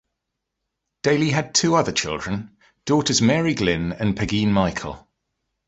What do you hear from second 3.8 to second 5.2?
and Pegeen Michael.